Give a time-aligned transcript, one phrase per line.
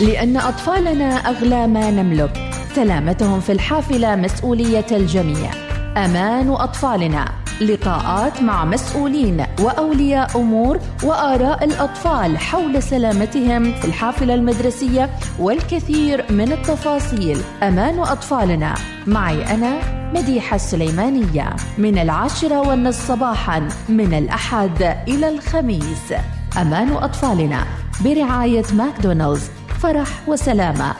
[0.00, 2.50] لأن أطفالنا أغلى ما نملك.
[2.74, 5.50] سلامتهم في الحافلة مسؤولية الجميع.
[5.96, 7.28] أمان أطفالنا.
[7.60, 17.38] لقاءات مع مسؤولين وأولياء أمور وآراء الأطفال حول سلامتهم في الحافلة المدرسية والكثير من التفاصيل.
[17.62, 18.74] أمان أطفالنا.
[19.06, 19.78] معي أنا
[20.14, 21.56] مديحة السليمانية.
[21.78, 26.12] من العاشرة والنصف صباحا من الأحد إلى الخميس.
[26.60, 27.64] أمان أطفالنا.
[28.04, 29.57] برعاية ماكدونالدز.
[29.82, 30.94] فرح وسلامة.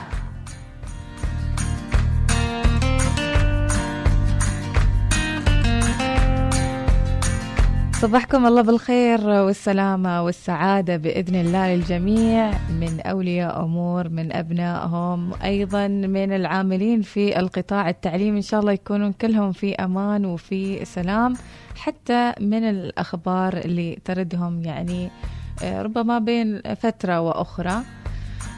[7.93, 16.33] صبحكم الله بالخير والسلامة والسعادة بإذن الله للجميع من أولياء أمور من أبنائهم أيضا من
[16.35, 21.33] العاملين في القطاع التعليمي إن شاء الله يكونون كلهم في أمان وفي سلام
[21.75, 25.09] حتى من الأخبار اللي تردهم يعني
[25.63, 27.83] آه، ربما بين فترة وأخرى.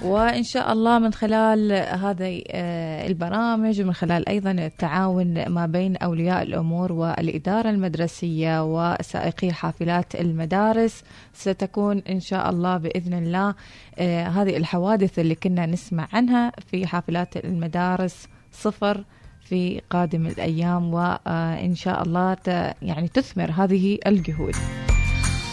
[0.03, 6.43] وإن شاء الله من خلال هذه آه، البرامج ومن خلال أيضا التعاون ما بين أولياء
[6.43, 11.03] الأمور والإدارة المدرسية وسائقي حافلات المدارس
[11.34, 13.55] ستكون إن شاء الله بإذن الله.
[13.99, 19.04] آه، هذه الحوادث اللي كنا نسمع عنها في حافلات المدارس صفر
[19.41, 22.37] في قادم الأيام وإن شاء الله
[22.81, 24.55] يعني تثمر هذه الجهود.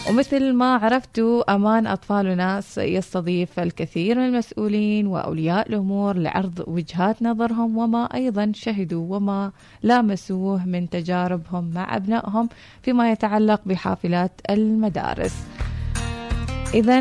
[0.09, 8.03] ومثل ما عرفتوا أمان أطفالنا يستضيف الكثير من المسؤولين وأولياء الأمور لعرض وجهات نظرهم وما
[8.15, 9.51] أيضا شهدوا وما
[9.83, 12.49] لامسوه من تجاربهم مع أبنائهم
[12.81, 15.35] فيما يتعلق بحافلات المدارس.
[16.73, 16.99] إذا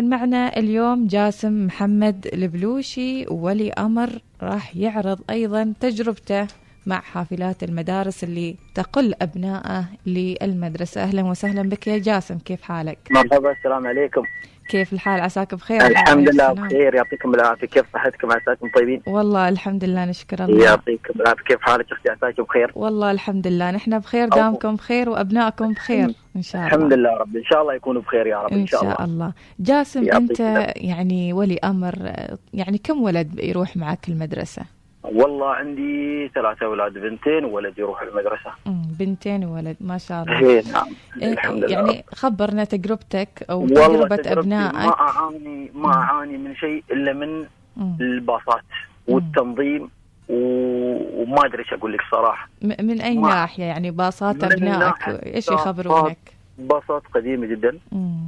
[0.00, 6.46] معنا اليوم جاسم محمد البلوشي ولي أمر راح يعرض أيضا تجربته
[6.88, 11.02] مع حافلات المدارس اللي تقل أبنائه للمدرسة.
[11.02, 14.22] أهلا وسهلا بك يا جاسم كيف حالك؟ مرحبا السلام عليكم.
[14.68, 17.66] كيف الحال؟ عساك بخير؟ الحمد لله بخير يعطيكم العافية.
[17.66, 20.64] كيف صحتكم؟ عساكم طيبين؟ والله الحمد لله نشكر الله.
[20.64, 21.44] يعطيكم العافية.
[21.44, 23.70] كيف حالك أختي؟ عساك بخير؟ والله الحمد لله.
[23.70, 26.76] نحن بخير دامكم بخير وأبنائكم بخير إن شاء الله.
[26.76, 27.36] الحمد لله رب.
[27.36, 29.14] إن شاء الله يكونوا بخير يا رب إن شاء, إن شاء الله.
[29.14, 29.32] الله.
[29.60, 30.40] جاسم أنت
[30.76, 32.12] يعني ولي أمر
[32.54, 34.77] يعني كم ولد يروح معك المدرسة؟
[35.12, 38.50] والله عندي ثلاثة أولاد بنتين وولد يروح المدرسة.
[38.98, 40.38] بنتين وولد ما شاء الله.
[40.48, 40.86] إيه نعم
[41.22, 41.72] إيه، الحمد لله.
[41.72, 44.74] يعني خبرنا تجربتك أو تجربة أبنائك.
[44.74, 47.96] ما أعاني ما أعاني من شيء إلا من مم.
[48.00, 48.64] الباصات
[49.08, 49.90] والتنظيم
[50.28, 52.48] وما أدري إيش أقول لك صراحة.
[52.62, 56.18] من أي ناحية؟ يعني باصات أبنائك إيش يخبرونك؟
[56.58, 57.78] باصات قديمة جدا.
[57.92, 58.18] مم.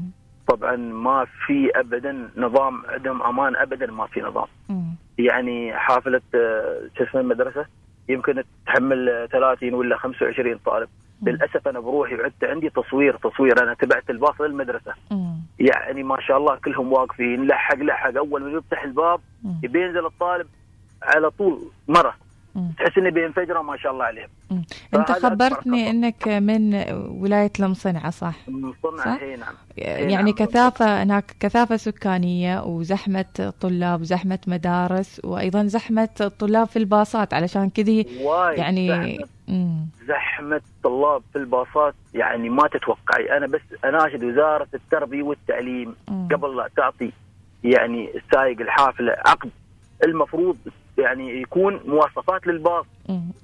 [0.48, 4.46] طبعا ما في ابدا نظام عدم أمان ابدا ما في نظام.
[4.69, 4.89] مم.
[5.25, 7.66] يعني حافلة آه، شو اسمه المدرسة
[8.08, 10.88] يمكن تحمل 30 ولا 25 طالب.
[11.22, 13.62] للأسف أنا بروحي وعدت عندي تصوير تصوير.
[13.62, 14.94] أنا تبعت الباص للمدرسة.
[15.58, 18.16] يعني ما شاء الله كلهم واقفين لحق لحق.
[18.16, 19.20] أول ما يفتح الباب
[19.62, 20.47] بينزل الطالب
[21.03, 22.14] على طول مرة.
[22.78, 24.28] تحس انه بينفجروا ما شاء الله عليهم.
[24.94, 26.75] أنت خبرتني إنك من
[27.22, 29.55] ولاية المصنعه صح؟ من صنعاء إي نعم.
[29.77, 30.31] يعني نعم.
[30.34, 38.06] كثافة هناك كثافة سكانية وزحمة طلاب وزحمة مدارس وأيضا زحمة الطلاب في الباصات علشان كذي
[38.56, 43.37] يعني زحمة, زحمة طلاب في الباصات يعني ما تتوقعي.
[43.37, 46.28] أنا بس اناشد وزارة التربية والتعليم مم.
[46.32, 47.12] قبل لا تعطي
[47.65, 49.50] يعني سايق الحافلة عقد
[50.05, 50.56] المفروض
[50.99, 52.87] يعني يكون مواصفات للباص.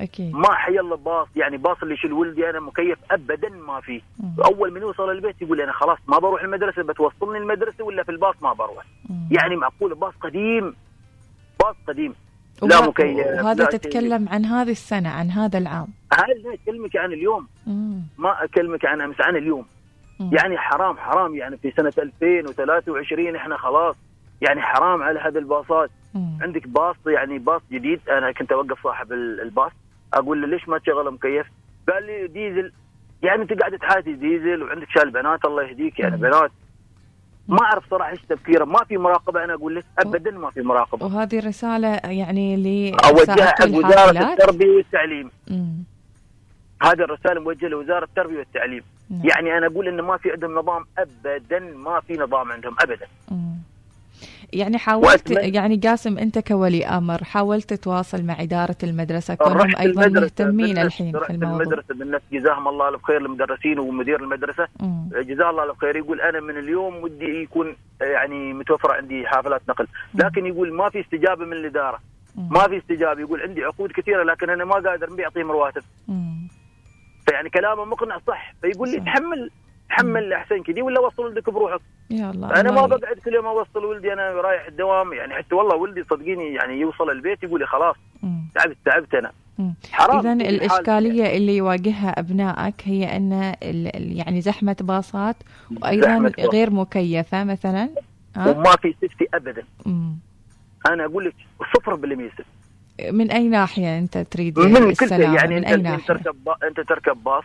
[0.01, 0.35] أكيد.
[0.35, 4.03] ما حيلا باص يعني باص اللي يشيل ولدي أنا مكيف ابدا ما في
[4.45, 8.35] أول من يوصل البيت يقول أنا خلاص ما بروح المدرسة بتوصلني المدرسة ولا في الباص
[8.43, 8.85] ما بروح.
[9.11, 9.29] مم.
[9.31, 10.75] يعني معقول باص قديم؟
[11.61, 12.15] باص قديم.
[12.63, 15.89] لا مكيف وهذا تتكلم عن هذه السنة عن هذا العام.
[16.13, 17.47] هذا اكلمك عن اليوم.
[17.67, 18.03] مم.
[18.19, 19.67] ما أكلمك عن أمس عن اليوم.
[20.21, 20.31] مم.
[20.33, 21.35] يعني حرام حرام.
[21.35, 23.97] يعني في سنة 2023 إحنا خلاص.
[24.41, 25.91] يعني حرام على هذه الباصات.
[26.17, 26.39] مم.
[26.43, 28.01] عندك باص يعني باص جديد.
[28.09, 29.73] أنا كنت أوقف صاحب الباص.
[30.15, 31.47] أقول له ليش ما تشغل مكيف؟
[31.89, 32.73] قال لي ديزل.
[33.23, 35.45] يعني أنت قاعد تحاتي ديزل وعندك شال بنات.
[35.45, 36.51] الله يهديك يعني بنات.
[37.49, 38.65] ما أعرف صراحة إيش تفكيره.
[38.65, 39.45] ما في مراقبة.
[39.45, 41.07] أنا أقول لك ابدا ما في مراقبة.
[41.07, 45.31] وهذه رسالة يعني ل أوجهها حق وزارة التربية والتعليم.
[45.51, 45.77] مم.
[46.83, 48.83] هذه الرسالة موجهة لوزارة التربية والتعليم.
[49.11, 49.23] مم.
[49.25, 50.85] يعني أنا أقول انه ما في عندهم نظام.
[50.99, 52.77] ابدا ما في نظام عندهم.
[52.81, 53.07] ابدا.
[53.31, 53.57] مم.
[54.53, 60.79] يعني حاولت يعني قاسم أنت كولي أمر حاولت تتواصل مع إدارة المدرسة كونهم أيضا مهتمين
[60.79, 61.63] الحين في الموضوع.
[61.63, 62.25] المدرسة بالنفس.
[62.33, 64.69] جزاهم الله الف خير المدرسين ومدير المدرسة.
[65.13, 69.87] جزاه الله الف خير يقول أنا من اليوم ودي يكون يعني متوفره عندي حافلات نقل.
[70.15, 71.99] لكن يقول ما في استجابة من الإدارة.
[72.37, 73.21] ما في استجابة.
[73.21, 75.83] يقول عندي عقود كثيرة لكن أنا ما قادر اعطيهم رواتب
[77.27, 78.55] فيعني كلامه مقنع صح.
[78.63, 79.51] فيقول لي تحمل
[79.89, 81.81] تحمل احسن كذي ولا وصل ولدك بروحك؟
[82.11, 85.77] يا الله أنا ما بقعد كل يوم أوصل ولدي أنا رايح الدوام يعني حتى والله
[85.77, 87.97] ولدي صدقيني يعني يوصل البيت يقول لي خلاص
[88.55, 89.33] تعبت تعبت أنا.
[89.93, 90.19] حرام.
[90.19, 91.37] اذا الإشكالية يعني.
[91.37, 93.55] اللي يواجهها أبنائك هي أن
[94.17, 95.37] يعني زحمة باصات
[95.83, 97.89] وأيضا زحمة غير مكيفة مثلا
[98.37, 99.63] وما في سيفتي ابدا.
[99.87, 100.17] مم.
[100.91, 101.35] أنا أقول لك
[101.89, 106.57] 0% من أي ناحية أنت تريد من كل يعني من أنت, أي ناحية؟ تركب با...
[106.69, 107.45] أنت تركب باص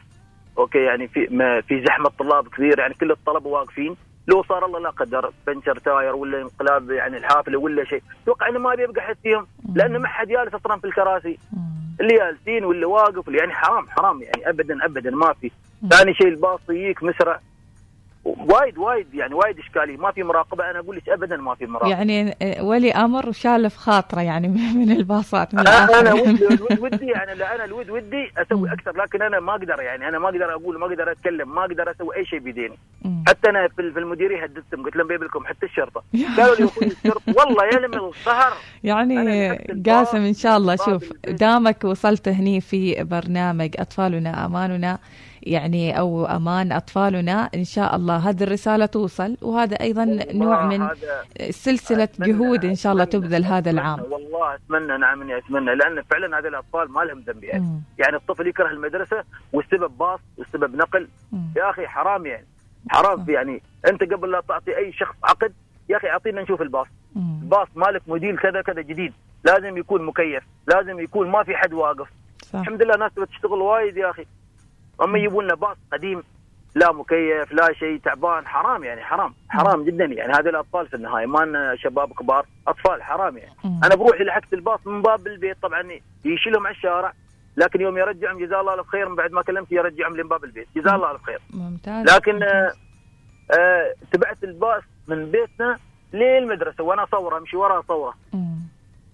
[0.57, 3.95] okay يعني في ما في زحمة طلاب كثير يعني كل الطلبة واقفين.
[4.27, 8.01] لو صار الله لا قدر بنشر tyre ولا انقلاب يعني الحافلة ولا شيء.
[8.23, 11.37] أتوقع إنه ما بيبقى حد فيهم لأنه ما حد جالس أصلا في الكراسي.
[12.01, 15.51] اللي جالسين واللي واقف يعني حرام حرام يعني ابدا ابدا ما في.
[15.89, 17.39] ثاني شيء الباص يجيك مسرع
[18.25, 19.97] وايد وايد يعني وايد إشكالية.
[19.97, 20.69] ما في مراقبة.
[20.71, 21.89] أنا أقول لك ابدا ما في مراقبة.
[21.89, 24.47] يعني ولي أمر شال في خاطره يعني
[24.77, 26.45] من الباصات من أنا ودي
[26.83, 28.97] ودي يعني لا أنا الود ودي أسوي أكثر.
[28.97, 32.15] لكن أنا ما أقدر يعني أنا ما أقدر أقول ما أقدر أتكلم ما أقدر أسوي
[32.15, 32.77] أي شيء بيديني.
[33.27, 34.83] حتى أنا في المديرية هددتهم.
[34.85, 36.03] قلت لهم بيجيب لكم حتى الشرطه
[36.37, 37.21] قالوا لي أخوي الشرطة.
[37.37, 38.53] والله يا لم القهر
[38.83, 39.57] يعني
[39.87, 40.75] قاسم إن شاء الله.
[40.75, 44.99] شوف دامك وصلت هني في برنامج أطفالنا أماننا.
[45.43, 48.17] يعني أو أمان أطفالنا إن شاء الله.
[48.17, 50.89] هذه الرسالة توصل وهذا أيضا نوع من
[51.49, 53.99] سلسلة جهود إن شاء الله تبذل هذا العام.
[53.99, 55.75] والله أتمنى نعم إني أتمنى.
[55.75, 57.81] لأن فعلا هذه الأطفال ما لهم ذنب يعني.
[57.97, 59.23] يعني الطفل يكره المدرسة
[59.53, 61.07] والسبب باص والسبب نقل.
[61.31, 61.53] مم.
[61.57, 62.45] يا أخي حرام يعني.
[62.89, 63.61] حرام يعني.
[63.87, 65.53] أنت قبل لا تعطي أي شخص عقد
[65.89, 66.87] يا أخي أعطينا نشوف الباص.
[67.15, 67.39] مم.
[67.41, 69.13] الباص مالك موديل كذا كذا جديد.
[69.43, 70.43] لازم يكون مكيف.
[70.67, 72.07] لازم يكون ما في حد واقف.
[72.41, 72.59] صح.
[72.59, 74.25] الحمد لله ناس تشتغل وايد يا أخي.
[75.01, 76.23] أما يجيبوا لنا باص قديم
[76.75, 79.33] لا مكيف لا شيء تعبان حرام يعني حرام.
[79.49, 80.33] حرام جدا يعني.
[80.33, 83.55] هذه الأطفال في النهاية ما شباب كبار أطفال حرام يعني.
[83.83, 85.83] أنا بروح لحقت الباص من باب البيت طبعا
[86.25, 87.13] يشيلهم على الشارع
[87.57, 90.67] لكن يوم يرجعهم جزاه الله الف خير من بعد ما كلمت يرجعهم من باب البيت.
[90.75, 92.05] جزاه الله الف خير ممتاز.
[92.15, 92.71] لكن آه
[93.51, 95.77] آه تبعت الباص من بيتنا
[96.13, 98.13] للمدرسة وأنا اصور أمشي ورا أصوره.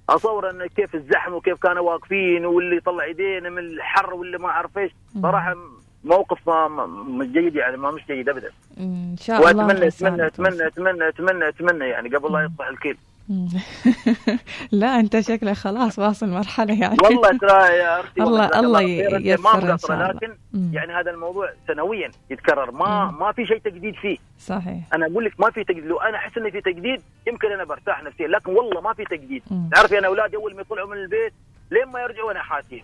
[0.09, 4.77] اصور انه كيف الزحمه وكيف كانوا واقفين واللي يطلع يدينا من الحر واللي ما أعرف
[4.77, 4.91] إيش.
[5.21, 5.55] صراحة
[6.03, 8.51] موقف ما مش جيد يعني ما مش جيد ابدا.
[8.79, 12.97] إن شاء الله واتمنى اتمنى اتمنى اتمنى اتمنى أتمنى يعني قبل لا يصبح الكيل.
[14.71, 16.97] لا أنت شكلك خلاص واصل مرحلة يعني.
[17.03, 20.11] والله ترى يا أختي الله الله ييسر إن شاء الله.
[20.11, 20.35] لكن
[20.71, 22.71] يعني هذا الموضوع سنويا يتكرر.
[22.71, 24.17] ما ما في شيء تجديد فيه.
[24.39, 24.93] صحيح.
[24.93, 25.85] أنا أقول لك ما في تجديد.
[25.85, 29.43] لو أنا أحس انه في تجديد يمكن أنا برتاح نفسيا لكن والله ما في تجديد.
[29.71, 31.33] تعرفي أنا أولادي أول ما يطلعوا من البيت
[31.71, 32.81] لين ما يرجعوا أنا حاتيه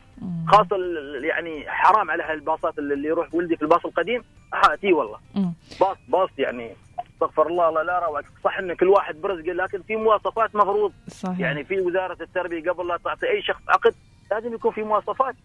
[0.48, 0.78] خاصة
[1.24, 4.24] يعني حرام على هالباصات اللي يروح ولدي في الباص القديم.
[4.54, 5.20] حاتيه والله.
[5.80, 6.76] باص باص يعني
[7.14, 10.94] استغفر الله الله لا روعك صح إن كل واحد برزقه لكن في مواصفات مفروض.
[11.08, 11.40] صحيح.
[11.40, 13.96] يعني في وزارة التربية قبل لا تعطي أي شخص عقد
[14.32, 15.36] لازم يكون في مواصفات.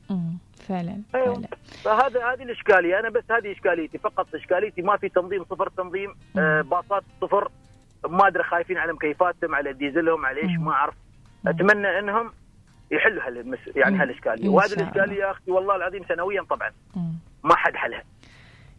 [0.68, 1.34] فعلا أيوه.
[1.34, 1.48] فعلا.
[1.84, 2.98] فهذا هذه الإشكالية.
[2.98, 4.34] أنا بس هذه إشكاليتي فقط.
[4.34, 7.50] إشكاليتي ما في تنظيم صفر تنظيم آه باصات صفر.
[8.08, 10.94] ما أدري خايفين على مكيفاتهم على ديزلهم على إيش ما أعرف.
[11.46, 12.32] أتمنى إنهم
[12.90, 14.48] يحلوا هالمس يعني هالإشكالية.
[14.48, 16.72] وهذه الإشكالية يا أختي والله العظيم سنويا طبعا.
[17.44, 18.02] ما حد حلها.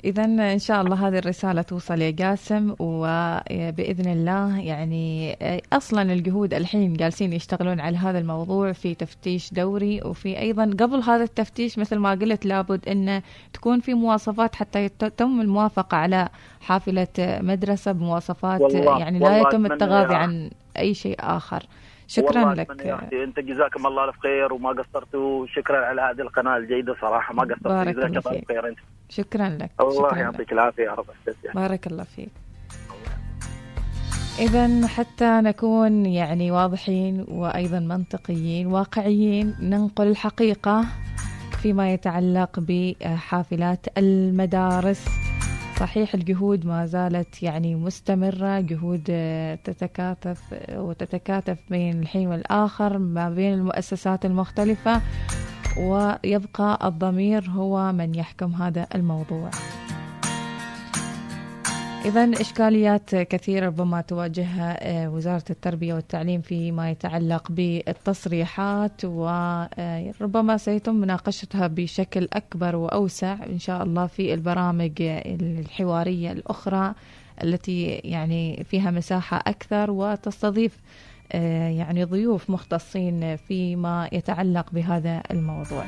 [0.03, 5.37] إذا إن شاء الله هذه الرسالة توصل يا قاسم وبإذن الله يعني
[5.73, 11.23] أصلا الجهود الحين جالسين يشتغلون على هذا الموضوع في تفتيش دوري وفي أيضا قبل هذا
[11.23, 13.21] التفتيش مثل ما قلت لابد أن
[13.53, 16.29] تكون في مواصفات حتى يتم الموافقة على
[16.61, 21.63] حافلة مدرسة بمواصفات والله يعني لا يتم التغاضي عن أي شيء آخر.
[22.09, 22.69] شكرا لك.
[23.13, 25.45] أنت جزاكم الله الف خير وما قصرتوا.
[25.47, 27.33] شكرا على هذه القناة الجيدة صراحة.
[27.33, 27.83] ما قصرتوا.
[27.83, 28.79] جزاك الله خير أنت.
[29.09, 29.71] شكرا لك.
[29.81, 31.05] الله يعطيك العافية يا رب.
[31.55, 32.29] بارك الله فيك.
[34.39, 40.85] إذا حتى نكون يعني واضحين وأيضا منطقيين واقعيين ننقل الحقيقة
[41.61, 45.28] فيما يتعلق بحافلات المدارس.
[45.79, 49.03] صحيح الجهود ما زالت يعني مستمرة جهود
[49.63, 50.41] تتكاتف
[50.75, 55.01] وتتكاتف بين الحين والآخر ما بين المؤسسات المختلفة
[55.77, 59.49] ويبقى الضمير هو من يحكم هذا الموضوع.
[62.05, 71.67] إذا إشكاليات كثيرة ربما تواجهها آه، وزارة التربية والتعليم فيما يتعلق بالتصريحات وربما سيتم مناقشتها
[71.67, 76.93] بشكل أكبر وأوسع إن شاء الله في البرامج الحوارية الأخرى
[77.43, 80.77] التي يعني فيها مساحة أكثر وتستضيف
[81.31, 85.85] آه، يعني ضيوف مختصين فيما يتعلق بهذا الموضوع.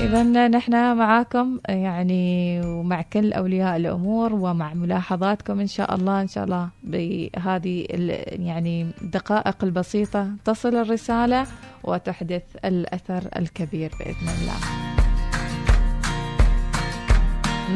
[0.00, 6.44] إذا نحن معاكم يعني ومع كل أولياء الأمور ومع ملاحظاتكم إن شاء الله إن شاء
[6.44, 7.86] الله بهذه
[8.30, 11.46] يعني الدقائق البسيطة تصل الرسالة
[11.84, 14.58] وتحدث الأثر الكبير بإذن الله.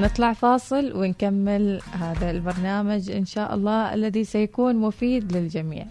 [0.00, 5.86] نطلع فاصل ونكمل هذا البرنامج إن شاء الله الذي سيكون مفيد للجميع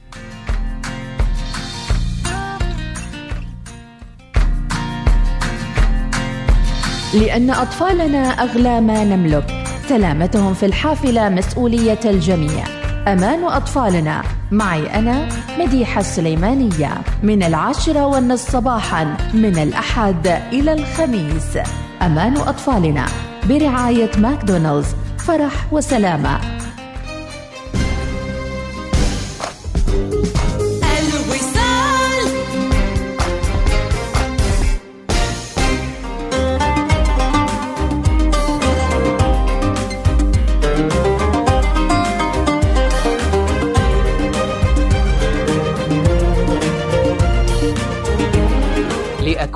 [7.13, 9.63] لأن أطفالنا أغلى ما نملك.
[9.89, 12.63] سلامتهم في الحافلة مسؤولية الجميع.
[13.07, 14.21] أمان أطفالنا.
[14.51, 16.89] معي أنا مديحة السليمانية.
[17.23, 21.57] من العاشرة والنصف صباحا من الأحد إلى الخميس.
[22.01, 23.05] أمان أطفالنا.
[23.49, 24.95] برعاية ماكدونالدز.
[25.17, 26.39] فرح وسلامة.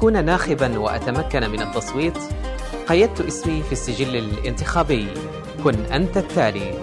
[0.06, 2.18] لأكون ناخبا وأتمكن من التصويت
[2.88, 5.08] قيدت اسمي في السجل الانتخابي.
[5.64, 6.74] كن أنت التالي.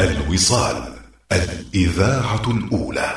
[0.00, 0.94] الوصال
[1.32, 3.12] الإذاعة الأولى.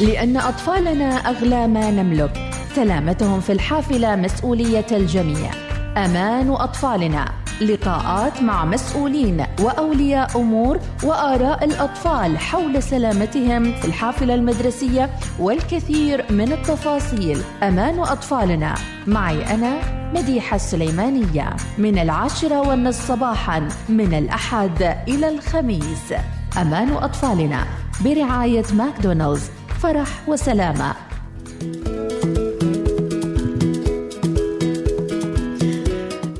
[0.00, 2.47] لأن أطفالنا أغلى ما نملك.
[2.78, 5.50] سلامتهم في الحافلة مسؤولية الجميع.
[5.96, 7.32] أمان أطفالنا.
[7.60, 17.42] لقاءات مع مسؤولين وأولياء أمور وآراء الأطفال حول سلامتهم في الحافلة المدرسية والكثير من التفاصيل.
[17.62, 18.74] أمان أطفالنا.
[19.06, 19.72] معي أنا
[20.14, 21.56] مديحة السليمانية.
[21.78, 26.14] من العاشرة والنصف صباحا من الأحد إلى الخميس.
[26.60, 27.64] أمان أطفالنا.
[28.04, 29.50] برعاية ماكدونالدز.
[29.82, 30.94] فرح وسلامة.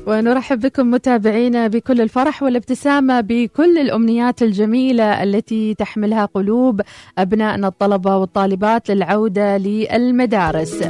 [0.09, 6.81] ونرحب بكم متابعينا بكل الفرح والابتسامة بكل الأمنيات الجميلة التي تحملها قلوب
[7.17, 10.83] أبنائنا الطلبة والطالبات للعودة للمدارس.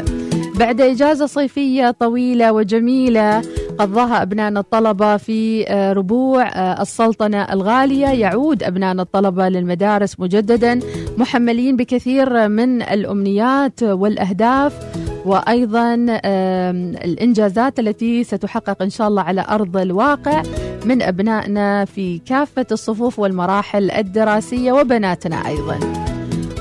[0.59, 3.41] بعد إجازة صيفية طويلة وجميلة
[3.77, 8.07] قضاها أبنائنا الطلبة في آه، ربوع آه، السلطنة الغالية.
[8.07, 10.79] يعود أبنائنا الطلبة للمدارس مجددا
[11.17, 15.08] محملين بكثير من الأمنيات والأهداف.
[15.25, 15.95] وأيضا
[17.05, 20.43] الإنجازات التي ستحقق إن شاء الله على أرض الواقع
[20.85, 25.79] من أبنائنا في كافة الصفوف والمراحل الدراسية وبناتنا أيضا.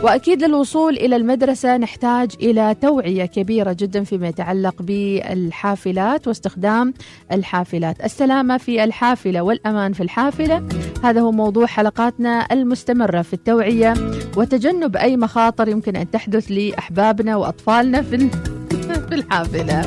[0.02, 6.94] وأكيد للوصول إلى المدرسة نحتاج إلى توعية كبيرة جدا فيما يتعلق بالحافلات واستخدام
[7.32, 10.68] الحافلات، السلامة في الحافلة والأمان في الحافلة
[11.04, 13.94] هذا هو موضوع حلقاتنا المستمرة في التوعية
[14.36, 18.16] وتجنب أي مخاطر يمكن أن تحدث لأحبابنا وأطفالنا في
[19.08, 19.82] في الحافلة.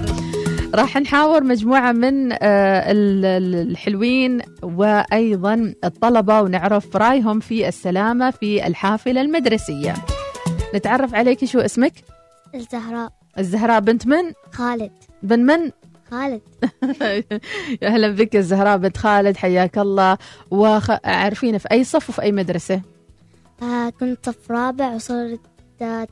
[0.76, 9.96] راح نحاور مجموعة من آه، الحلوين وأيضا الطلبة ونعرف رأيهم في السلامة في الحافلة المدرسية
[10.76, 11.94] نتعرف عليك شو اسمك؟
[12.56, 14.92] الزهراء الزهراء بنت من؟ خالد
[15.24, 15.72] بن من؟
[16.12, 16.42] خالد
[17.84, 20.18] أهلا بك الزهراء بنت خالد حياك الله
[20.52, 22.82] وعارفين في أي صف وفي أي مدرسة؟
[23.62, 25.40] آه كنت صف رابع وصرت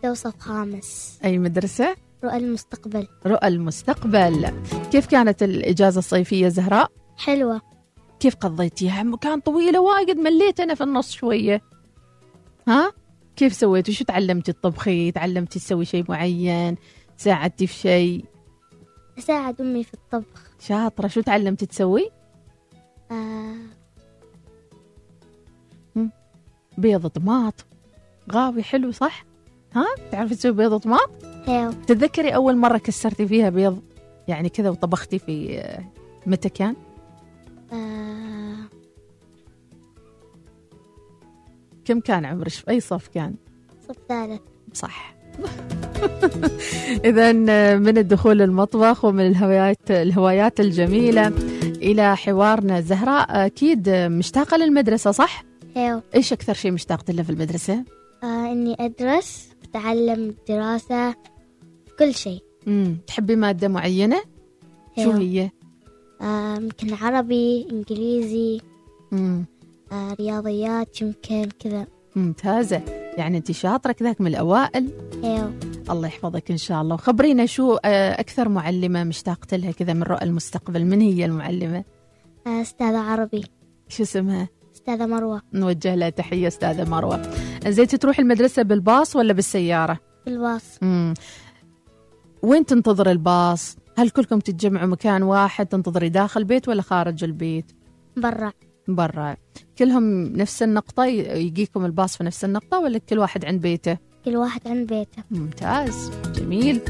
[0.03, 4.53] توصف خامس أي مدرسة؟ رؤى المستقبل رؤى المستقبل
[4.91, 7.61] كيف كانت الإجازة الصيفية زهراء؟ حلوة
[8.19, 11.61] كيف قضيتيها؟ كان طويلة وايد مليت أنا في النص شوية
[12.67, 12.91] ها؟
[13.35, 16.75] كيف سويتي؟ شو تعلمتي تطبخي؟ تعلمتي تسوي شيء معين؟
[17.17, 18.25] ساعدتي في شيء؟
[19.17, 22.09] أساعد أمي في الطبخ شاطرة شو تعلمتي تسوي؟
[23.11, 23.55] آه...
[26.77, 27.65] بيض طماط
[28.31, 29.25] غاوي حلو صح؟
[29.75, 31.09] ها؟ تعرفي تسوي بيض طماط؟
[31.47, 33.79] إيوه تتذكري أول مرة كسرتي فيها بيض
[34.27, 35.63] يعني كذا وطبختي في
[36.25, 36.75] متى كان؟
[37.73, 38.55] آه...
[41.85, 43.35] كم كان عمرك؟ في أي صف كان؟
[43.88, 44.41] صف ثالث
[44.73, 45.15] صح
[47.09, 47.31] إذا
[47.75, 51.27] من الدخول المطبخ ومن الهوايات الهوايات الجميلة
[51.63, 55.43] إلى حوارنا زهراء أكيد مشتاقة للمدرسة صح؟
[55.77, 57.83] إيوه إيش أكثر شيء مشتاقة له في المدرسة؟
[58.23, 61.15] آه إني أدرس أتعلم دراسة
[61.99, 62.43] كل شيء.
[62.67, 64.21] امم تحبي مادة معينة؟
[65.03, 65.49] شو هي؟
[66.21, 68.61] يمكن عربي إنجليزي
[69.13, 69.45] امم
[69.91, 71.88] آه رياضيات يمكن كذا.
[72.15, 72.81] ممتازة.
[73.17, 74.89] يعني أنت شاطرة كذاك من الأوائل.
[75.23, 75.53] أيوه.
[75.89, 76.95] الله يحفظك إن شاء الله.
[76.95, 80.85] وخبرينا شو آه، أكثر معلمة مشتاقة لها كذا من رؤى المستقبل.
[80.85, 81.83] من هي المعلمة؟
[82.47, 83.43] آه، أستاذة عربي.
[83.88, 85.41] شو اسمها؟ أستاذة مروة.
[85.53, 87.21] نوجه لها تحية أستاذة مروة.
[87.67, 90.63] زيتي تروح المدرسة بالباص ولا بالسيارة؟ بالباص.
[90.83, 91.13] امم
[92.41, 97.71] وين تنتظر الباص؟ هل كلكم تتجمعوا مكان واحد تنتظري داخل البيت ولا خارج البيت؟
[98.17, 98.51] برا.
[98.87, 99.35] برا.
[99.77, 104.67] كلهم نفس النقطة يجيكم الباص في نفس النقطة ولا كل واحد عند بيته؟ كل واحد
[104.67, 105.23] عند بيته.
[105.31, 106.11] ممتاز.
[106.35, 106.81] جميل.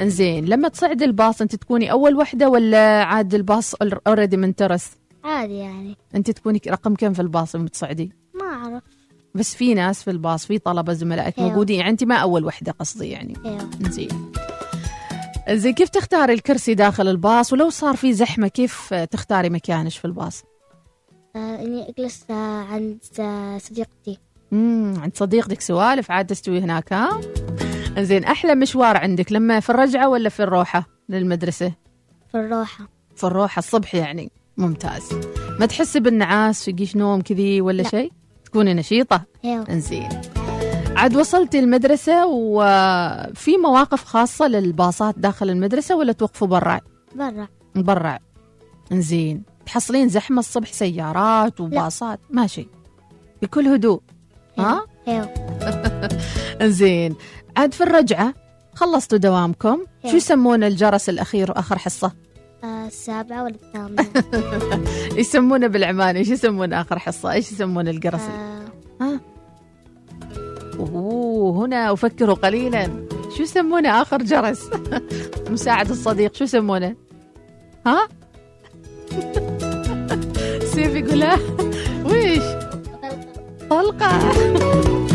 [0.00, 3.74] انزين لما تصعد الباص انت تكوني أول وحدة ولا عاد الباص
[4.06, 4.90] already منترس؟
[5.24, 5.96] عادي يعني.
[6.14, 8.82] انت تكوني رقم كم في الباص لما تصعدي؟ ما أعرف.
[9.38, 11.48] بس في ناس في الباص في طلبة زملائك أيوة.
[11.50, 11.78] موجودين.
[11.78, 13.34] يعني أنت ما أول وحدة قصدي يعني.
[13.44, 13.70] أيوه.
[13.82, 14.32] زين.
[15.50, 20.44] زين كيف تختاري الكرسي داخل الباص؟ ولو صار في زحمة كيف تختاري مكانش في الباص؟
[21.36, 24.18] آه إني أجلس آه عند آه صديقتي.
[24.52, 27.20] امم عند صديقتك سوالف عاد تستوي هناك ها؟
[27.98, 31.72] زين أحلى مشوار عندك لما في الرجعة ولا في الروحة للمدرسة؟
[32.32, 32.88] في الروحة.
[33.16, 34.30] في الروحة الصبح يعني.
[34.56, 35.02] ممتاز.
[35.60, 37.88] ما تحسي بالنعاس يجيش نوم كذي ولا لا.
[37.88, 38.12] شيء؟
[38.48, 39.22] تكوني نشيطة.
[39.44, 39.64] أيوه.
[39.70, 40.08] إنزين.
[40.96, 46.80] عاد وصلتي المدرسة وفي مواقف خاصة للباصات داخل المدرسة ولا توقفوا برا؟
[47.14, 47.48] برا.
[47.74, 48.18] برا.
[48.92, 49.42] إنزين.
[49.66, 52.68] تحصلين زحمة الصبح سيارات وباصات ماشي.
[53.42, 54.00] بكل هدوء.
[54.58, 55.34] ها؟ أيوه.
[56.62, 57.14] إنزين.
[57.56, 58.34] عاد في الرجعة
[58.74, 59.76] خلصتوا دوامكم.
[59.76, 60.16] شو أيوة.
[60.16, 62.12] يسمون الجرس الأخير وآخر حصة؟
[62.88, 64.06] السابعة ولا الثامنة
[65.20, 68.20] يسمونه بالعماني إيش يسمون آخر حصة؟ إيش يسمون الجرس
[69.00, 69.20] آه.
[70.78, 73.06] أوه هنا أفكر قليلا.
[73.36, 74.70] شو يسمونه آخر جرس؟
[75.50, 76.96] مساعد الصديق شو يسمونه؟
[77.86, 78.08] ها؟
[80.74, 81.24] سيف يقول
[82.04, 82.42] ويش؟
[83.70, 85.07] طلقة.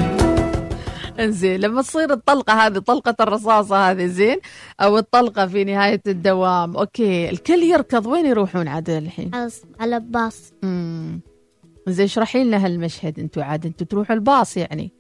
[1.20, 4.38] انزين لما تصير الطلقة هذه طلقة الرصاصة هذه زين؟
[4.82, 6.78] أو الطلعة في نهاية الدوام.
[6.78, 11.22] okay الكل يركض وين يروحون عاد الحين؟ على على باص امم
[11.88, 13.66] زين اشرحي لنا هالمشهد أنتوا عاد.
[13.66, 14.92] أنتوا تروحوا الباص يعني.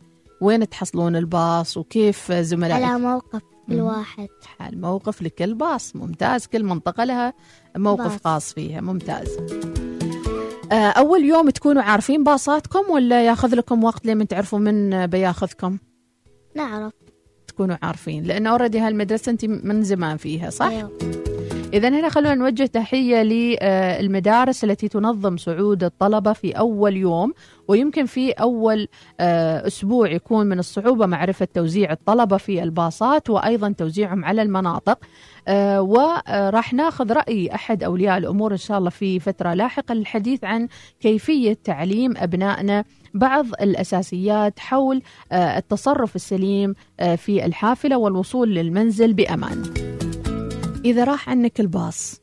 [0.42, 3.82] وين تحصلون الباص؟ وكيف زملائك؟ على موقف كل.
[3.82, 4.28] واحد
[4.60, 7.34] حال موقف لكل باص ممتاز كل منطقة لها
[7.78, 8.22] موقف باص.
[8.24, 8.82] خاص فيها.
[8.82, 9.38] ممتاز.
[10.72, 15.78] آه، أول يوم تكونوا عارفين باصاتكم ولا ياخذ لكم وقت لمن تعرفوا من بياخذكم؟
[16.56, 16.94] نعرف
[17.48, 20.92] تكونوا عارفين لأن أوريدي هالمدرسة أنت من زمان فيها صح؟ أيوه
[21.74, 27.34] إذا هنا خلونا نوجه تحية للمدارس التي تنظم صعود الطلبة في أول يوم
[27.68, 28.88] ويمكن في أول
[29.20, 35.00] آه، أسبوع يكون من الصعوبة معرفة توزيع الطلبة في الباصات وأيضا توزيعهم على المناطق.
[35.48, 40.68] آه، وراح ناخذ رأي أحد أولياء الأمور إن شاء الله في فترة لاحقة للحديث عن
[41.00, 42.84] كيفية تعليم أبنائنا
[43.14, 46.74] بعض الأساسيات حول آه، التصرف السليم
[47.18, 49.93] في الحافلة والوصول للمنزل بأمان.
[50.86, 52.22] إذا راح عنك الباص.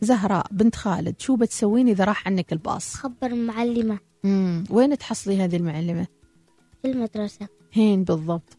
[0.00, 3.98] زهراء بنت خالد شو بتسوين إذا راح عنك الباص؟ خبر المعلمة.
[4.24, 4.64] مم.
[4.70, 6.06] وين تحصلي هذه المعلمة؟
[6.82, 7.48] في المدرسة.
[7.72, 8.58] هين بالضبط.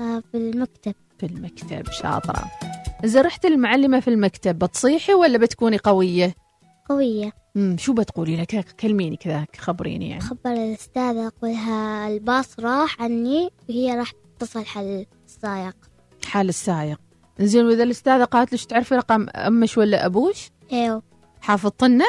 [0.00, 0.94] آه في المكتب.
[1.18, 2.50] في المكتب شاطرة.
[3.04, 6.34] إذا رحت المعلمة في المكتب بتصيحي ولا بتكوني قوية؟
[6.88, 7.32] قوية.
[7.54, 7.76] مم.
[7.78, 10.20] شو بتقولي لك؟ كلميني كذا خبريني يعني.
[10.20, 15.76] خبر الأستاذة أقولها الباص راح عني وهي راح تتصل حل السائق
[16.26, 17.00] حال السايق.
[17.40, 21.02] زين وإذا الأستاذة قالت لك تعرفي رقم أمش ولا أبوش أيوه.
[21.40, 22.04] حافظتنا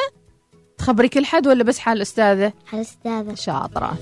[0.78, 3.36] تخبري كل حد ولا بس حال الأستاذة؟ حل الأستاذة.
[3.36, 3.98] شاطرة.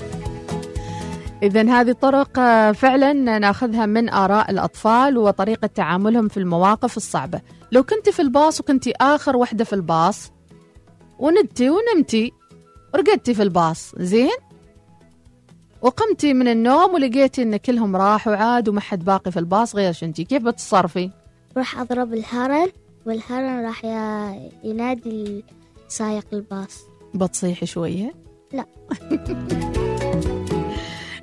[1.43, 7.41] إذا هذه طرق آه، فعلا نأخذها من آراء الأطفال وطريقة تعاملهم في المواقف الصعبة.
[7.71, 10.31] لو كنت في الباص وكنت آخر وحدة في الباص
[11.19, 12.31] وندتي ونمتي
[12.93, 14.29] ورقدتي في الباص زين؟
[15.84, 20.24] وقمتي من النوم ولقيتي إن كلهم راحوا عاد وما حد باقي في الباص غير انتي
[20.24, 21.10] كيف بتتصرفي
[21.58, 22.72] راح أضرب الهرن
[23.06, 23.86] والهرن راح
[24.63, 25.43] ينادي
[25.88, 28.13] سائق الباص بتصيحي شوية؟
[28.54, 28.65] لا.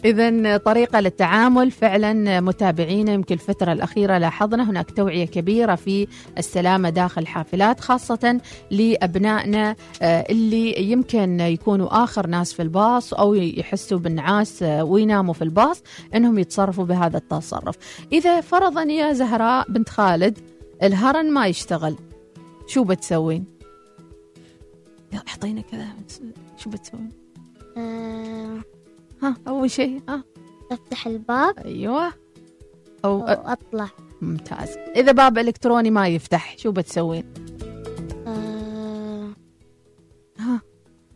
[0.05, 6.07] إذا طريقة للتعامل فعلا متابعينا يمكن الفترة الأخيرة لاحظنا هناك توعية كبيرة في
[6.39, 13.99] السلامة داخل الحافلات خاصة لأبنائنا آه، اللي يمكن يكونوا آخر ناس في الباص أو يحسوا
[13.99, 15.83] بالنعاس آه، ويناموا في الباص
[16.15, 17.77] أنهم يتصرفوا بهذا التصرف
[18.13, 20.39] إذا فرضا يا زهراء بنت خالد
[20.83, 21.97] الهرن ما يشتغل
[22.67, 23.45] شو بتسوين؟
[25.13, 25.87] يلا أعطينا كذا
[26.59, 27.11] شو بتسوين؟
[29.23, 30.25] ها أول شيء ها.
[30.73, 31.59] أفتح الباب.
[31.59, 32.13] أيوه.
[33.05, 33.89] أو وأطلع
[34.23, 34.69] ممتاز.
[34.97, 37.25] إذا باب إلكتروني ما يفتح شو بتسوين؟
[38.27, 39.29] آه.
[40.39, 40.61] ها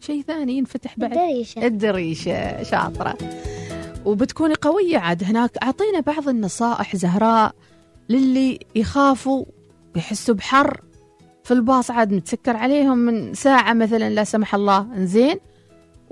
[0.01, 1.13] شيء ثاني ينفتح بعد.
[1.13, 1.67] الدريشة.
[1.67, 3.19] الدريشة شاطرة.
[4.05, 5.57] وبتكوني قوية عاد هناك.
[5.63, 7.55] أعطينا بعض النصائح زهراء
[8.09, 9.45] للي يخافوا
[9.97, 10.81] يحسوا بحر.
[11.45, 14.81] في الباص عاد متسكر عليهم من ساعة مثلا لا سمح الله.
[14.97, 15.37] إنزين.
[15.37, 15.54] و-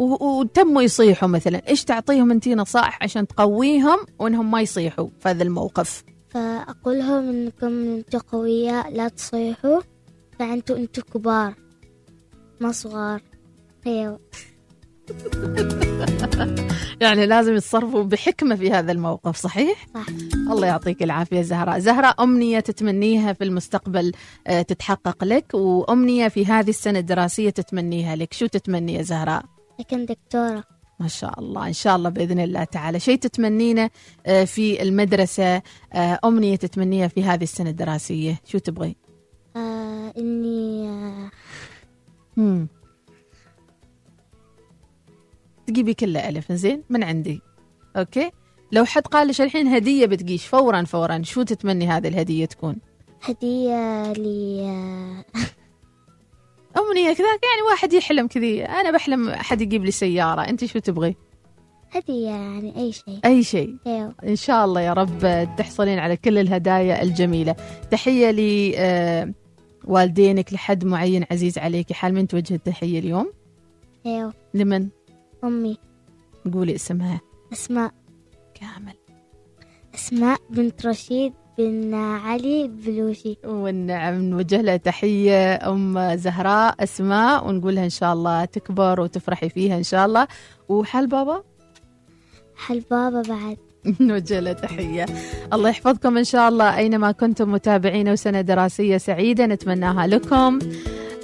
[0.02, 1.68] وتموا يصيحوا مثلا.
[1.68, 7.66] إيش تعطيهم انت نصائح عشان تقويهم وإنهم ما يصيحوا في هذا الموقف؟ فأقول لهم إنكم
[7.66, 9.80] أنتوا قوية لا تصيحوا.
[10.38, 11.54] فأنتوا أنتوا كبار.
[12.60, 13.22] ما صغار.
[13.86, 14.20] أيوه
[17.02, 20.06] يعني لازم يتصرفوا بحكمة في هذا الموقف صحيح؟ صح.
[20.50, 21.78] الله يعطيك العافية زهراء.
[21.78, 24.12] زهراء أمنية تتمنيها في المستقبل
[24.46, 28.32] آه، تتحقق لك وأمنية في هذه السنة الدراسية تتمنيها لك.
[28.32, 29.42] شو تتمني يا زهراء؟
[29.82, 30.64] لكن دكتورة.
[31.00, 33.00] ما شاء الله إن شاء الله بإذن الله تعالى.
[33.00, 33.90] شيء تتمنينه
[34.26, 38.40] آه، في المدرسة آه، أمنية تتمنيها في هذه السنة الدراسية.
[38.44, 38.96] شو تبغي؟
[39.56, 40.88] آه إني
[42.38, 42.66] آه.
[45.66, 47.40] تجيبي كله ألف زين؟ من عندي.
[47.96, 48.30] أوكي؟
[48.72, 51.22] لو حد قال لك الحين هدية بتقيش فورا فورا.
[51.22, 52.76] شو تتمني هذه الهدية تكون؟
[53.22, 55.24] هدية لي
[56.78, 58.64] أمنية كذا يعني واحد يحلم كذي.
[58.64, 60.40] أنا بحلم أحد يجيب لي سيارة.
[60.40, 61.16] أنت شو تبغي؟
[61.90, 63.18] هدية يعني أي شيء.
[63.24, 63.76] أي شيء.
[63.86, 64.14] أيوه.
[64.24, 67.56] إن شاء الله يا رب تحصلين على كل الهدايا الجميلة.
[67.90, 69.32] تحية لي آه،
[69.84, 71.92] والدينك لحد معين عزيز عليك.
[71.92, 73.32] حال من توجه التحية اليوم؟
[74.06, 74.34] أيوه.
[74.54, 74.88] لمن؟
[75.44, 75.78] أمي.
[76.54, 77.20] قولي اسمها.
[77.52, 77.92] أسماء.
[78.54, 78.94] كامل.
[79.94, 81.32] أسماء بنت رشيد.
[81.58, 83.36] بن علي بلوشي.
[83.44, 89.76] والنعم نوجه لها تحية أم زهراء أسماء ونقول لها إن شاء الله تكبر وتفرحي فيها
[89.78, 90.26] إن شاء الله.
[90.68, 91.42] وحال بابا؟
[92.56, 93.56] حل بابا بعد.
[94.00, 95.06] نوجه له تحية.
[95.52, 96.76] الله يحفظكم إن شاء الله.
[96.76, 100.58] أينما كنتم متابعين وسنة دراسية سعيدة نتمناها لكم.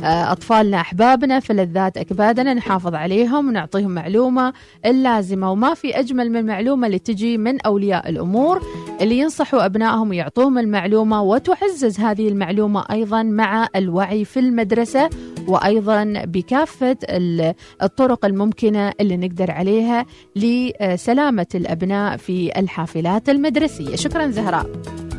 [0.04, 4.52] أطفالنا أحبابنا فلذات أكبادنا نحافظ عليهم ونعطيهم معلومة
[4.87, 5.52] اللازمة.
[5.52, 8.62] وما في أجمل من المعلومة اللي تجي من أولياء الأمور
[9.00, 15.11] اللي ينصحوا أبنائهم ويعطوهم المعلومة وتعزز هذه المعلومة أيضا مع الوعي في المدرسة
[15.48, 20.06] وأيضا بكافة ال- الطرق الممكنة اللي نقدر عليها
[20.37, 23.96] لسلامة الأبناء في الحافلات المدرسية.
[23.96, 24.66] شكرا زهراء.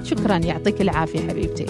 [0.04, 1.66] شكرا يعطيك العافية حبيبتي.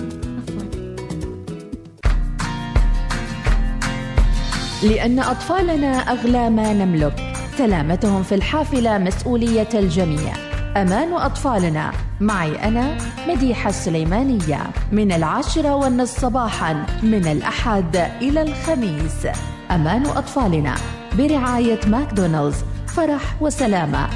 [4.83, 7.33] لأن أطفالنا أغلى ما نملك.
[7.57, 10.33] سلامتهم في الحافلة مسؤولية الجميع.
[10.77, 11.91] أمان أطفالنا.
[12.19, 14.59] معي أنا مديحة السليمانية.
[14.91, 19.27] من العاشرة والنصف صباحا من الأحد إلى الخميس.
[19.71, 20.75] أمان أطفالنا.
[21.17, 22.63] برعاية ماكدونالدز.
[22.87, 24.09] فرح وسلامة.